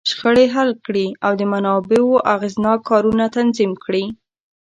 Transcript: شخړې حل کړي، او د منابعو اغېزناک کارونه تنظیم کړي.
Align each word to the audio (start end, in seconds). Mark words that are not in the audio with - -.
شخړې 0.09 0.45
حل 0.55 0.69
کړي، 0.85 1.07
او 1.25 1.31
د 1.39 1.41
منابعو 1.51 2.15
اغېزناک 2.35 2.79
کارونه 2.89 3.25
تنظیم 3.35 3.71
کړي. 3.83 4.05